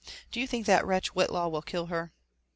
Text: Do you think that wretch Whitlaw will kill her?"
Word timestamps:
Do 0.31 0.39
you 0.39 0.47
think 0.47 0.65
that 0.65 0.83
wretch 0.83 1.09
Whitlaw 1.13 1.49
will 1.51 1.61
kill 1.61 1.85
her?" 1.85 2.11